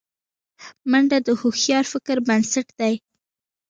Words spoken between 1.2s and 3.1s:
د هوښیار فکر بنسټ دی